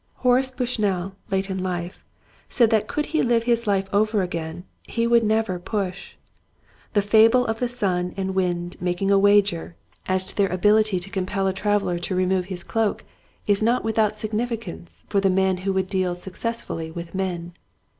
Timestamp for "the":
6.93-7.03, 7.59-7.69, 15.21-15.29